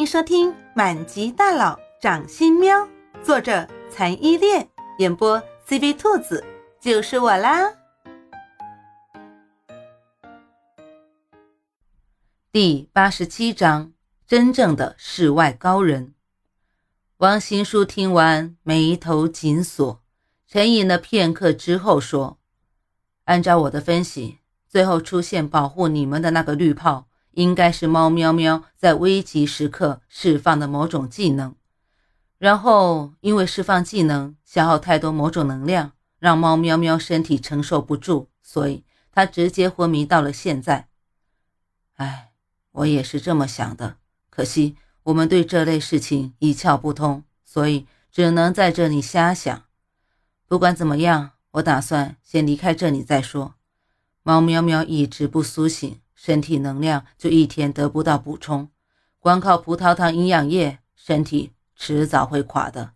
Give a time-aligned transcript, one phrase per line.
[0.00, 2.74] 欢迎收听《满级大佬掌心喵》，
[3.22, 4.66] 作者残依恋，
[4.98, 5.38] 演播
[5.68, 6.42] CV 兔子，
[6.80, 7.70] 就是我啦。
[12.50, 13.92] 第八十七章：
[14.26, 16.14] 真正的世外高人。
[17.18, 20.02] 王新书听完，眉头紧锁，
[20.48, 22.38] 沉吟了片刻之后说
[23.24, 31.54] ：“按照我的分析，最后出现保护你们的那个绿泡。”应该是猫喵喵在危急时刻释放的某种技能，
[32.38, 40.88] 然后因为释放技能消耗太多某种能量，让猫喵喵身体承受不住，所以它直接昏迷到了现在。
[41.94, 42.32] 哎，
[42.72, 43.96] 我也是这么想的，
[44.28, 49.64] 可惜我们对这类事情一窍不通，所以只能在这里瞎想。
[50.46, 53.54] 不管怎么样，我打算先离开这里再说。
[54.22, 56.00] 猫喵喵一直不苏醒。
[56.22, 58.68] 身体能量就一天得不到补充，
[59.20, 62.90] 光靠葡萄糖营养液，身体迟早会垮的。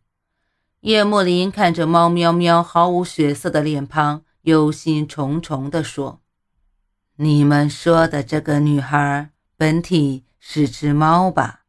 [0.81, 6.21] 叶幕林看着猫喵喵毫无血色的脸庞，忧心忡忡地说
[7.17, 11.63] ：“你们说的这个女孩本体是只猫吧？”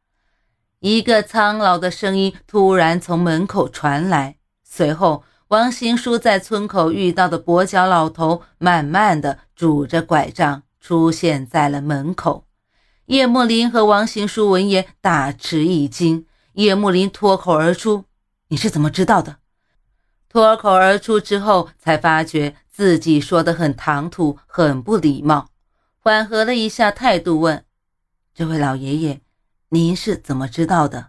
[0.81, 10.63] 一个苍老的声音突然从门口传来，随后王行书在村口遇到的跛脚老头，慢慢的拄着拐杖。
[10.85, 12.45] 出现在了门口，
[13.07, 16.27] 叶慕林和王行书闻言大吃一惊。
[16.53, 18.05] 叶慕林脱口而出
[18.49, 19.37] ：“你是怎么知道的？”
[20.29, 25.49] 脱口而出之后，才发觉自己说的很唐突，很不礼貌。
[25.97, 27.65] 缓和了一下态度，问
[28.35, 29.21] ：“这位老爷爷，
[29.69, 31.07] 您是怎么知道的？”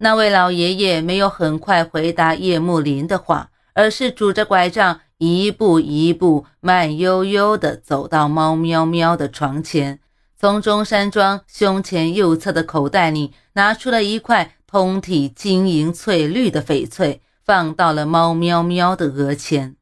[0.00, 5.02] 那位老爷爷没有很快回答叶慕林的话，而是拄着拐杖。
[5.18, 10.00] 一步一步，慢悠悠地走到猫喵喵的床前，
[10.38, 19.76] 从中山装胸前右侧的口袋里拿出了一块通体晶莹翠绿的翡翠，放到了猫喵喵的额前。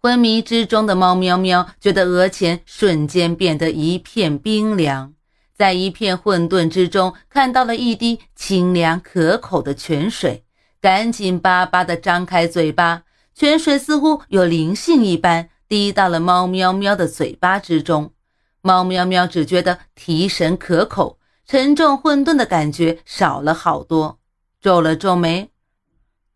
[0.00, 5.14] 昏迷之中的猫喵喵觉得额前瞬间变得一片冰凉，
[5.56, 10.44] 在一片混沌之中看到了一滴清凉可口的泉水，
[10.78, 13.04] 赶紧巴巴地张开嘴巴。
[13.38, 18.10] 泉水似乎有灵性一般，滴到了猫喵喵的嘴巴之中。
[18.62, 24.18] 猫喵喵只觉得提神可口，沉重混沌的感觉少了好多，
[24.60, 25.50] 皱了皱眉：“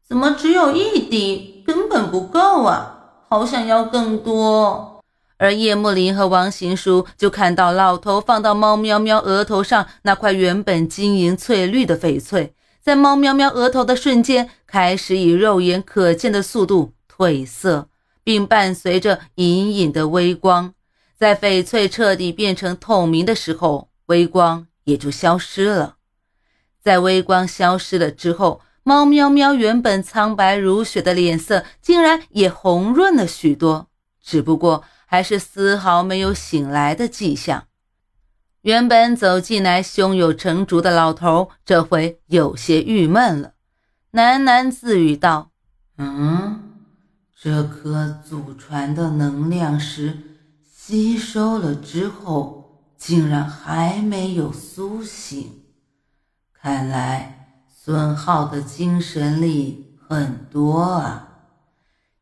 [0.06, 1.64] 怎么只有一滴？
[1.66, 3.24] 根本不够啊！
[3.28, 5.02] 好想要更多。”
[5.38, 12.54] 而叶幕林和王行书就看到老头放到猫喵喵额头上那块原本晶莹翠绿的翡翠。
[12.80, 17.90] 在猫喵喵额头的瞬间，开始以肉眼可见的速度褪色，
[18.24, 20.72] 并伴随着隐隐的微光。
[21.14, 25.96] 在翡翠彻底变成透明的时候，微光也就消失了。
[26.80, 33.88] 在微光消失了之后，猫喵喵原本苍白如雪的脸色竟然也红润了许多，
[34.22, 37.66] 只不过还是丝毫没有醒来的迹象。
[38.62, 43.51] 原本走进来胸有成竹的老头，这回有些郁闷了，
[44.12, 45.52] 喃喃自语道
[45.96, 46.60] ：“嗯，
[47.34, 50.18] 这颗祖传的能量石
[50.70, 55.62] 吸收了之后，竟然还没有苏醒。
[56.52, 61.28] 看来孙浩的精神力很多啊。”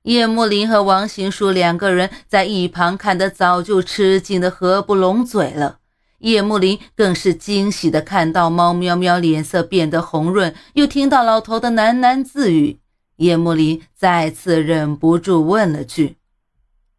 [0.02, 5.79] 叶幕林和王行书两个人在一旁看得早就吃惊的合不拢嘴了。
[6.20, 12.78] 叶幕林更是惊喜的看到猫喵喵脸色变得红润，又听到老头的喃喃自语。
[13.16, 16.16] 叶幕林再次忍不住问了句：“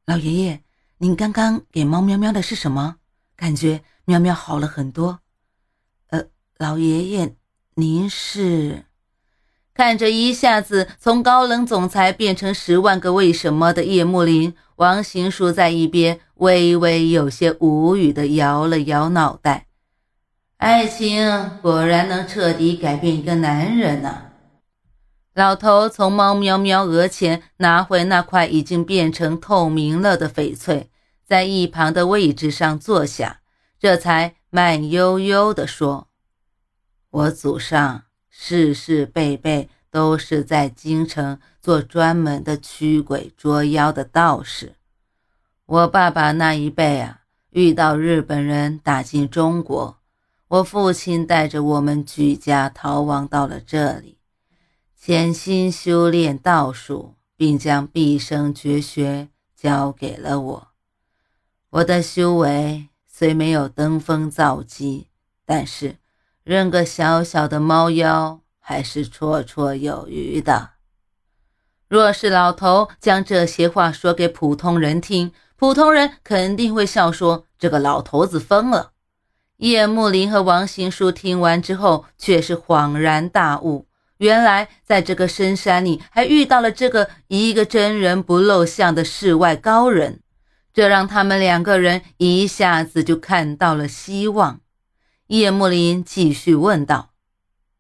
[0.05, 0.61] 老爷爷，
[0.99, 2.97] 您刚刚给猫喵喵的是什么？
[3.35, 5.19] 感觉喵喵好了很多。”
[6.09, 6.25] 呃，
[6.57, 7.35] 老爷爷，
[7.75, 8.85] 您是？
[9.73, 19.67] 看着一下子从高冷总裁变成十万个为什么的叶幕林，王行书在一边微微有些无语的摇了摇脑袋。
[20.57, 24.31] 爱情果然能彻底改变一个男人呐！
[25.35, 30.89] 老头从猫喵喵额前拿回那块已经变成透明了的翡翠，
[31.23, 33.41] 在一旁的位置上坐下，
[33.79, 36.07] 这才慢悠悠地说
[37.11, 44.73] ：“我祖上。”世世辈辈都是在京城做专门的驱鬼捉妖的道士。
[45.71, 47.21] 我爸爸那一辈啊，
[47.51, 49.97] 遇到日本人打进中国，
[50.49, 54.17] 我父亲带着我们举家逃亡到了这里，
[54.99, 60.67] 潜心修炼道术，并将毕生绝学交给了我。
[61.69, 65.07] 我的修为虽没有登峰造极，
[65.45, 65.95] 但是。
[66.43, 70.71] 认个小小的猫妖还是绰绰有余的。
[71.87, 75.31] 若是老头将这些话说给普通人听，
[75.61, 78.93] 普通人肯定会笑说这个老头子疯了。
[79.57, 83.85] 叶慕林和王行书听完之后，却是恍然大悟。
[84.17, 90.21] 原来，在这个深山里，还遇到了这个一个真人不露相的世外高人，
[90.73, 94.61] 这让他们两个人一下子就看到了希望。
[95.27, 97.11] 叶慕林继续问道：“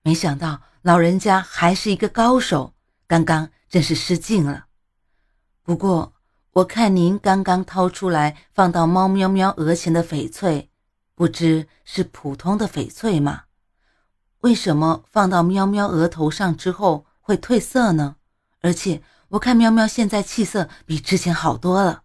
[0.05, 2.75] 没想到老人家还是一个高手，
[3.07, 4.65] 刚刚真是失敬了。
[5.63, 6.13] 不过，
[6.53, 10.69] 我看您刚刚掏出来放到猫喵喵额前的翡翠，
[11.15, 13.43] 不知是普通的翡翠吗？”
[14.41, 18.15] 为什么放到喵喵额头上之后会褪色呢？
[18.61, 22.01] 而且我看喵喵现在气色比之前好多了。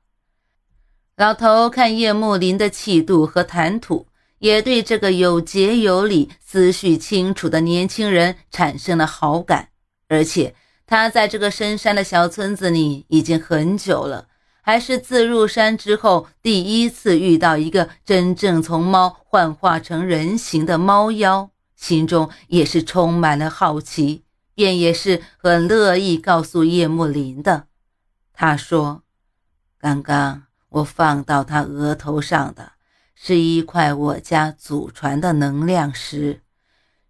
[1.16, 4.06] 老头看叶慕林的气度和谈吐，
[4.38, 9.70] 也对这个有节有理、思绪清楚的年轻人产生了好感。
[10.08, 10.54] 而且
[10.86, 14.28] 他在这个深山的小村子里已经很久了，
[14.66, 21.52] 还是自入山之后第一次遇到一个真正从猫幻化成人形的猫妖。
[21.76, 24.24] 心中也是充满了好奇，
[24.56, 27.68] 便也是很乐意告诉叶幕林的。
[28.32, 29.04] 他说
[29.78, 32.72] ：“刚刚我放到他额头上的
[33.14, 36.40] 是一块我家祖传的能量石，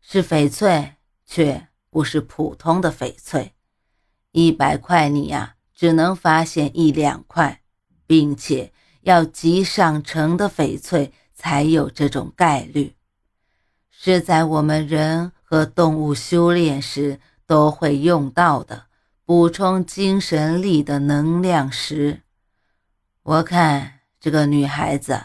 [0.02, 3.54] 是翡翠，却不是普通的翡翠。
[4.32, 7.60] 一百块你呀，只能发现一两块，
[8.06, 12.96] 并且要集上成的翡翠才有这种概率。”
[13.98, 18.86] 是在我们人和动物修炼时都会用到的
[19.24, 22.22] 补充精神力的能量石。
[23.22, 25.20] 我看这个女孩子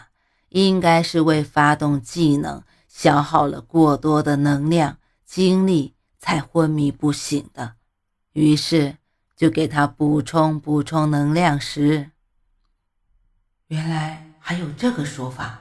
[0.48, 7.74] 应该是为发动技能消耗了过多的能量精力，才昏迷不醒的。
[8.32, 8.96] 于是
[9.42, 12.10] 就给他补充补充能量石。
[13.66, 15.58] 原来还有这个说法。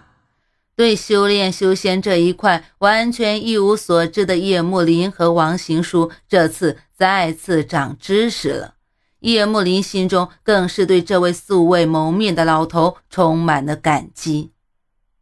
[0.75, 8.75] 对修炼修仙这一块完全一无所知的叶慕林和王行书，这次再次长知识了。
[9.21, 14.51] 叶慕林心中更是对这位素未谋面的老头充满了感激。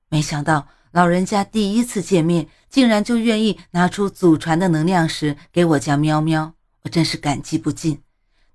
[0.10, 8.02] 没想到老人家第一次见面，竟然就愿意拿出祖传的能量石给我家喵喵，我真是感激不尽。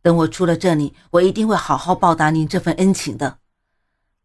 [0.05, 3.39] 等我出了这里，我一定会好好报答您这份恩情的。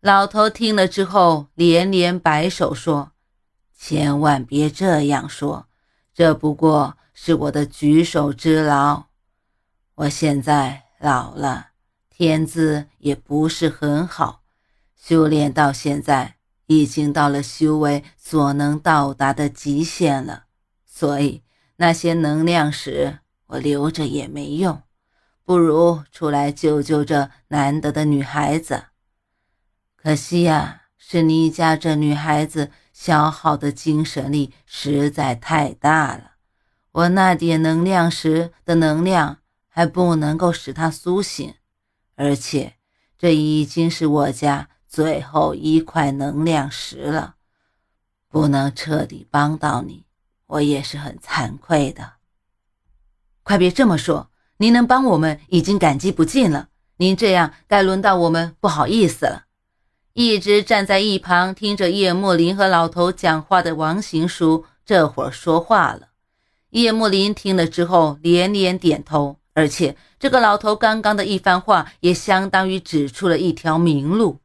[0.01, 3.13] 老头听了之后，连连摆手说
[3.79, 5.67] ：“千万别这样说，
[6.13, 9.05] 这不过是我的举手之劳。
[9.95, 11.67] 我现在老了，
[12.09, 14.41] 天资也不是很好，
[14.97, 16.35] 修炼到现在
[16.65, 20.43] 已经到了修为所能到达的极限了，
[20.85, 21.41] 所以
[21.77, 24.81] 那些能量石我留着也没用，
[25.49, 28.83] 不如出来救救这难得的女孩子。”
[29.97, 36.33] 可惜呀，是你家这女孩子消耗的精神力实在太大了，
[36.91, 41.55] 我那点能量石的能量还不能够使她苏醒，
[42.13, 42.75] 而且
[43.17, 47.37] 这已经是我家最后一块能量石了，
[48.27, 50.05] 不能彻底帮到你，
[50.45, 52.17] 我也是很惭愧的。
[53.41, 54.28] 快别这么说，
[54.61, 59.45] 您能帮我们已经感激不尽了，您这样该轮到我们不好意思了。
[60.11, 66.09] 一直站在一旁听着叶慕林和老头讲话的王行书，这会儿说话了。
[66.71, 74.39] 叶慕林听了之后连连点头，而且这个老头刚刚的一番话也相当于指出了一条明路：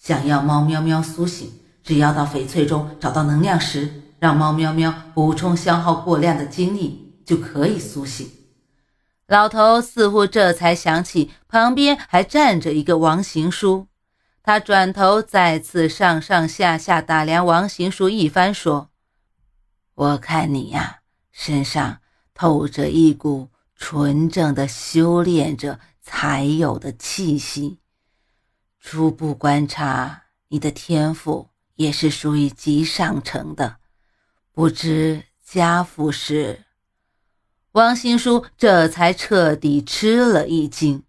[0.00, 1.50] 想要猫喵喵苏醒，
[1.82, 8.30] 只要到翡翠中找到能量石，让猫喵喵补充消耗过量的精力，就可以苏醒。
[9.30, 13.86] 老头似乎这才想起旁边还站着一个王行书。
[14.42, 18.90] 他转头再次上上下下打量王行书一番，说
[19.94, 22.00] ：“我看你呀，身上
[22.34, 27.78] 透着一股纯正的修炼者才有的气息。
[28.80, 33.76] 初步观察，你的天赋也是属于极上乘的。
[34.52, 36.64] 不知家父是？”
[37.72, 41.04] 王新书这才彻底吃了一惊。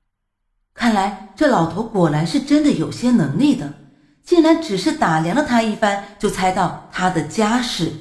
[0.73, 3.73] 看来这老头果然是真的有些能力的，
[4.23, 7.91] 竟然只是打量了他一番，就猜到他的家世。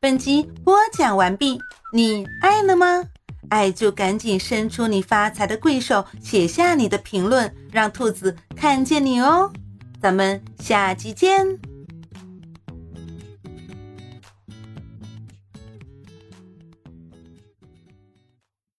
[0.00, 1.60] 本集播讲完毕，
[1.92, 3.04] 你爱了吗？
[3.48, 9.52] 爱就赶紧伸出你发财的贵手，写下你的评论，让兔子看见你哦。
[10.00, 11.69] 咱们下集见。